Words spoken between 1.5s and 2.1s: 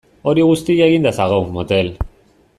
motel!